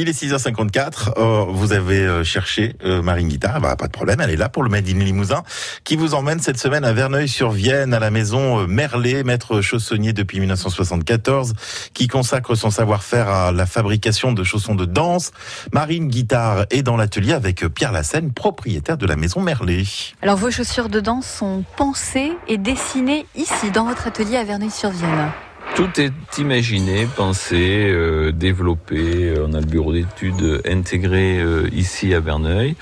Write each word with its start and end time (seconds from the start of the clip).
Il 0.00 0.08
est 0.08 0.12
6h54. 0.12 1.18
Euh, 1.18 1.46
vous 1.48 1.72
avez 1.72 2.02
euh, 2.02 2.22
cherché 2.22 2.76
euh, 2.84 3.02
Marine 3.02 3.26
Guitare. 3.26 3.60
Bah, 3.60 3.74
pas 3.74 3.88
de 3.88 3.92
problème. 3.92 4.20
Elle 4.20 4.30
est 4.30 4.36
là 4.36 4.48
pour 4.48 4.62
le 4.62 4.70
Made 4.70 4.88
in 4.88 5.00
Limousin 5.00 5.42
qui 5.82 5.96
vous 5.96 6.14
emmène 6.14 6.38
cette 6.38 6.56
semaine 6.56 6.84
à 6.84 6.92
Verneuil-sur-Vienne 6.92 7.92
à 7.92 7.98
la 7.98 8.12
maison 8.12 8.64
Merlet, 8.68 9.24
maître 9.24 9.60
chaussonnier 9.60 10.12
depuis 10.12 10.38
1974, 10.38 11.54
qui 11.94 12.06
consacre 12.06 12.54
son 12.54 12.70
savoir-faire 12.70 13.28
à 13.28 13.50
la 13.50 13.66
fabrication 13.66 14.30
de 14.30 14.44
chaussons 14.44 14.76
de 14.76 14.84
danse. 14.84 15.32
Marine 15.72 16.06
Guitare 16.06 16.66
est 16.70 16.84
dans 16.84 16.96
l'atelier 16.96 17.32
avec 17.32 17.66
Pierre 17.66 17.90
Lassène, 17.90 18.32
propriétaire 18.32 18.98
de 18.98 19.06
la 19.06 19.16
maison 19.16 19.40
Merlet. 19.40 19.82
Alors 20.22 20.36
vos 20.36 20.52
chaussures 20.52 20.90
de 20.90 21.00
danse 21.00 21.26
sont 21.26 21.64
pensées 21.76 22.30
et 22.46 22.56
dessinées 22.56 23.26
ici 23.34 23.72
dans 23.72 23.86
votre 23.86 24.06
atelier 24.06 24.36
à 24.36 24.44
Verneuil-sur-Vienne. 24.44 25.32
Tout 25.78 26.00
est 26.00 26.38
imaginé, 26.38 27.06
pensé, 27.06 27.86
euh, 27.88 28.32
développé. 28.32 29.32
On 29.40 29.54
a 29.54 29.60
le 29.60 29.66
bureau 29.66 29.92
d'études 29.92 30.60
intégré 30.68 31.38
euh, 31.38 31.68
ici 31.72 32.12
à 32.14 32.18
Verneuil 32.18 32.74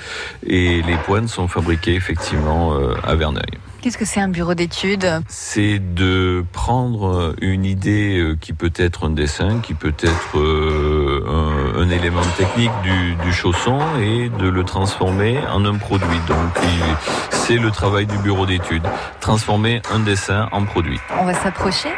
et 0.46 0.80
les 0.80 0.96
pointes 1.04 1.28
sont 1.28 1.46
fabriquées 1.46 1.94
effectivement 1.94 2.72
euh, 2.72 2.94
à 3.06 3.14
Verneuil. 3.14 3.50
Qu'est-ce 3.82 3.98
que 3.98 4.06
c'est 4.06 4.20
un 4.20 4.28
bureau 4.28 4.54
d'études? 4.54 5.20
C'est 5.28 5.78
de 5.78 6.42
prendre 6.54 7.34
une 7.42 7.66
idée 7.66 8.34
qui 8.40 8.54
peut 8.54 8.72
être 8.76 9.04
un 9.04 9.10
dessin, 9.10 9.60
qui 9.60 9.74
peut 9.74 9.94
être 10.00 10.38
un, 10.38 11.82
un, 11.82 11.90
élément 11.90 12.24
technique 12.38 12.72
du, 12.82 13.14
du, 13.16 13.32
chausson 13.34 13.78
et 14.00 14.30
de 14.30 14.48
le 14.48 14.64
transformer 14.64 15.38
en 15.52 15.66
un 15.66 15.76
produit. 15.76 16.18
Donc 16.26 16.64
c'est 17.28 17.58
le 17.58 17.70
travail 17.70 18.06
du 18.06 18.16
bureau 18.16 18.46
d'études, 18.46 18.88
transformer 19.20 19.82
un 19.92 20.00
dessin 20.00 20.48
en 20.50 20.64
produit. 20.64 20.98
On 21.20 21.26
va 21.26 21.34
s'approcher? 21.34 21.90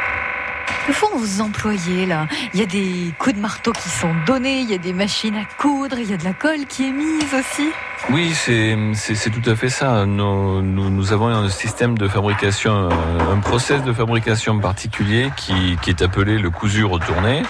Que 0.87 0.93
font 0.93 1.15
vos 1.15 1.41
employés 1.41 2.05
là? 2.05 2.27
Il 2.53 2.59
y 2.59 2.63
a 2.63 2.65
des 2.65 3.13
coups 3.17 3.35
de 3.35 3.41
marteau 3.41 3.71
qui 3.71 3.89
sont 3.89 4.13
donnés, 4.25 4.59
il 4.61 4.69
y 4.69 4.73
a 4.73 4.77
des 4.77 4.93
machines 4.93 5.35
à 5.35 5.45
coudre, 5.57 5.97
il 5.99 6.09
y 6.09 6.13
a 6.13 6.17
de 6.17 6.23
la 6.23 6.33
colle 6.33 6.65
qui 6.67 6.87
est 6.87 6.91
mise 6.91 7.33
aussi? 7.33 7.69
Oui, 8.11 8.33
c'est 8.33 9.29
tout 9.29 9.49
à 9.49 9.55
fait 9.55 9.69
ça. 9.69 10.05
Nous, 10.05 11.13
avons 11.13 11.27
un 11.27 11.49
système 11.49 11.97
de 11.97 12.07
fabrication, 12.07 12.89
un 12.89 13.37
process 13.39 13.83
de 13.83 13.91
fabrication 13.91 14.57
particulier 14.59 15.29
qui, 15.35 15.77
qui 15.81 15.89
est 15.89 16.01
appelé 16.01 16.37
le 16.37 16.49
cousu 16.49 16.85
retourné. 16.85 17.43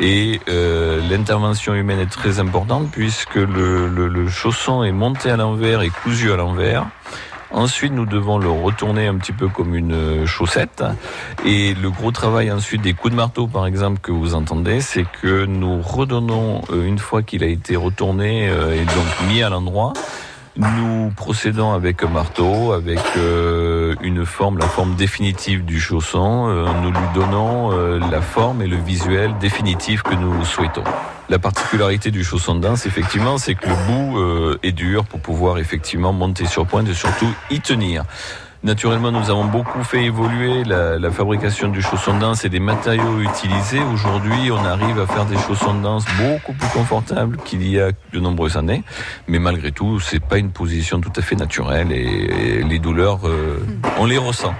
Et 0.00 0.40
euh, 0.48 1.00
l'intervention 1.08 1.74
humaine 1.74 2.00
est 2.00 2.10
très 2.10 2.38
importante 2.38 2.90
puisque 2.92 3.36
le 3.36 4.28
chausson 4.28 4.84
est 4.84 4.92
monté 4.92 5.30
à 5.30 5.36
l'envers 5.36 5.80
et 5.82 5.88
cousu 5.88 6.32
à 6.32 6.36
l'envers. 6.36 6.86
Ensuite, 7.54 7.92
nous 7.92 8.04
devons 8.04 8.38
le 8.38 8.50
retourner 8.50 9.06
un 9.06 9.14
petit 9.14 9.32
peu 9.32 9.46
comme 9.46 9.76
une 9.76 10.26
chaussette. 10.26 10.82
Et 11.46 11.74
le 11.74 11.88
gros 11.88 12.10
travail 12.10 12.50
ensuite 12.50 12.82
des 12.82 12.94
coups 12.94 13.12
de 13.12 13.16
marteau, 13.16 13.46
par 13.46 13.64
exemple, 13.64 14.00
que 14.00 14.10
vous 14.10 14.34
entendez, 14.34 14.80
c'est 14.80 15.06
que 15.22 15.44
nous 15.44 15.80
redonnons, 15.80 16.62
euh, 16.70 16.84
une 16.84 16.98
fois 16.98 17.22
qu'il 17.22 17.44
a 17.44 17.46
été 17.46 17.76
retourné 17.76 18.48
euh, 18.48 18.74
et 18.74 18.84
donc 18.84 19.28
mis 19.28 19.40
à 19.40 19.50
l'endroit, 19.50 19.92
nous 20.56 21.10
procédons 21.16 21.72
avec 21.72 22.02
un 22.02 22.08
marteau, 22.08 22.72
avec 22.72 23.00
euh, 23.16 23.94
une 24.02 24.24
forme, 24.24 24.58
la 24.58 24.68
forme 24.68 24.94
définitive 24.94 25.64
du 25.64 25.80
chausson. 25.80 26.48
nous 26.82 26.90
lui 26.90 27.06
donnons 27.14 27.70
la 27.98 28.20
forme 28.20 28.62
et 28.62 28.66
le 28.66 28.76
visuel 28.76 29.34
définitif 29.40 30.02
que 30.02 30.14
nous 30.14 30.44
souhaitons. 30.44 30.84
La 31.30 31.38
particularité 31.38 32.10
du 32.10 32.22
chausson 32.22 32.54
de 32.54 32.60
danse, 32.60 32.84
effectivement, 32.84 33.38
c'est 33.38 33.54
que 33.54 33.66
le 33.66 33.74
bout 33.86 34.18
euh, 34.18 34.58
est 34.62 34.72
dur 34.72 35.06
pour 35.06 35.20
pouvoir 35.20 35.56
effectivement 35.56 36.12
monter 36.12 36.44
sur 36.44 36.66
pointe 36.66 36.86
et 36.86 36.94
surtout 36.94 37.32
y 37.50 37.60
tenir. 37.60 38.04
Naturellement, 38.64 39.12
nous 39.12 39.28
avons 39.28 39.44
beaucoup 39.44 39.84
fait 39.84 40.04
évoluer 40.04 40.64
la, 40.64 40.98
la, 40.98 41.10
fabrication 41.10 41.68
du 41.68 41.82
chausson 41.82 42.14
de 42.14 42.20
danse 42.20 42.46
et 42.46 42.48
des 42.48 42.60
matériaux 42.60 43.20
utilisés. 43.20 43.82
Aujourd'hui, 43.92 44.50
on 44.50 44.64
arrive 44.64 44.98
à 44.98 45.06
faire 45.06 45.26
des 45.26 45.36
chaussons 45.36 45.74
de 45.74 45.82
danse 45.82 46.06
beaucoup 46.16 46.54
plus 46.54 46.68
confortables 46.70 47.36
qu'il 47.44 47.68
y 47.68 47.78
a 47.78 47.90
de 48.14 48.20
nombreuses 48.20 48.56
années. 48.56 48.82
Mais 49.28 49.38
malgré 49.38 49.70
tout, 49.70 50.00
c'est 50.00 50.18
pas 50.18 50.38
une 50.38 50.50
position 50.50 50.98
tout 51.02 51.12
à 51.14 51.20
fait 51.20 51.36
naturelle 51.36 51.92
et, 51.92 52.62
les 52.62 52.78
douleurs, 52.78 53.28
euh, 53.28 53.62
on 53.98 54.06
les 54.06 54.16
ressent. 54.16 54.54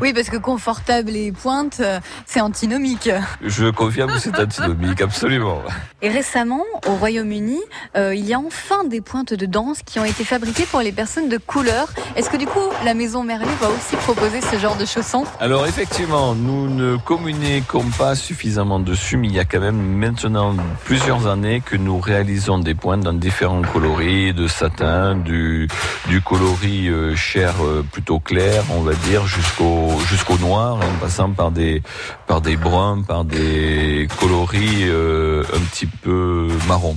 Oui, 0.00 0.12
parce 0.12 0.30
que 0.30 0.36
confortable 0.36 1.10
et 1.16 1.32
pointe, 1.32 1.78
euh, 1.80 1.98
c'est 2.26 2.40
antinomique. 2.40 3.10
Je 3.42 3.70
confirme 3.70 4.12
que 4.12 4.20
c'est 4.20 4.38
antinomique, 4.38 5.00
absolument. 5.00 5.62
Et 6.00 6.10
récemment, 6.10 6.62
au 6.86 6.94
Royaume-Uni, 6.94 7.58
euh, 7.96 8.14
il 8.14 8.24
y 8.24 8.34
a 8.34 8.38
enfin 8.38 8.84
des 8.84 9.00
pointes 9.00 9.34
de 9.34 9.46
danse 9.46 9.80
qui 9.84 9.98
ont 9.98 10.04
été 10.04 10.22
fabriquées 10.22 10.66
pour 10.70 10.80
les 10.80 10.92
personnes 10.92 11.28
de 11.28 11.38
couleur. 11.38 11.88
Est-ce 12.14 12.30
que 12.30 12.36
du 12.36 12.46
coup, 12.46 12.60
la 12.84 12.94
maison 12.94 13.24
Va 13.60 13.70
aussi 13.70 13.96
proposer 13.96 14.40
ce 14.40 14.56
genre 14.56 14.76
de 14.76 14.84
chaussons 14.84 15.24
Alors 15.40 15.66
effectivement, 15.66 16.34
nous 16.36 16.68
ne 16.68 16.96
communiquons 16.96 17.86
pas 17.98 18.14
suffisamment 18.14 18.78
dessus, 18.78 19.16
mais 19.16 19.26
il 19.26 19.34
y 19.34 19.40
a 19.40 19.44
quand 19.44 19.58
même 19.58 19.80
maintenant 19.80 20.54
plusieurs 20.84 21.26
années 21.26 21.60
que 21.60 21.74
nous 21.74 21.98
réalisons 21.98 22.58
des 22.58 22.76
pointes 22.76 23.00
dans 23.00 23.12
différents 23.12 23.62
coloris, 23.62 24.32
de 24.32 24.46
satin, 24.46 25.16
du, 25.16 25.66
du 26.06 26.20
coloris 26.20 26.88
euh, 26.88 27.16
chair 27.16 27.54
euh, 27.64 27.84
plutôt 27.90 28.20
clair, 28.20 28.62
on 28.70 28.82
va 28.82 28.94
dire, 28.94 29.26
jusqu'au 29.26 29.90
jusqu'au 30.08 30.38
noir, 30.38 30.76
en 30.76 31.00
passant 31.00 31.30
par 31.30 31.50
des 31.50 31.82
par 32.28 32.40
des 32.40 32.56
bruns, 32.56 33.02
par 33.02 33.24
des 33.24 34.06
coloris 34.20 34.84
euh, 34.84 35.42
un 35.52 35.60
petit 35.72 35.86
peu 35.86 36.48
marron. 36.68 36.96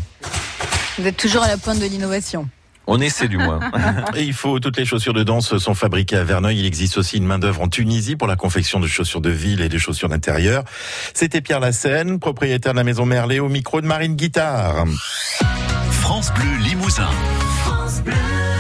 Vous 1.00 1.08
êtes 1.08 1.18
toujours 1.18 1.42
à 1.42 1.48
la 1.48 1.58
pointe 1.58 1.80
de 1.80 1.86
l'innovation. 1.86 2.48
On 2.94 3.00
essaie 3.00 3.30
du 3.30 3.38
moins. 3.38 3.62
Et 4.18 4.24
il 4.24 4.34
faut 4.34 4.60
toutes 4.60 4.76
les 4.76 4.84
chaussures 4.84 5.14
de 5.14 5.24
danse 5.24 5.58
sont 5.58 5.74
fabriquées 5.74 6.18
à 6.18 6.26
Verneuil. 6.26 6.60
Il 6.60 6.66
existe 6.66 6.98
aussi 6.98 7.16
une 7.16 7.26
main 7.26 7.40
d'œuvre 7.40 7.62
en 7.62 7.70
Tunisie 7.70 8.18
pour 8.18 8.28
la 8.28 8.36
confection 8.36 8.82
de 8.82 8.88
chaussures 8.88 9.22
de 9.22 9.30
ville 9.30 9.62
et 9.62 9.70
de 9.70 9.78
chaussures 9.78 10.10
d'intérieur. 10.10 10.66
C'était 11.14 11.40
Pierre 11.40 11.62
Lassène, 11.62 12.20
propriétaire 12.20 12.74
de 12.74 12.78
la 12.78 12.84
maison 12.84 13.06
Merlet, 13.06 13.40
au 13.40 13.48
micro 13.48 13.80
de 13.80 13.88
Marine 13.88 14.18
Guitare. 14.18 14.84
France 16.02 16.34
Bleu 16.34 16.68
Limousin. 16.68 17.10
France 17.64 18.02
Bleu. 18.02 18.51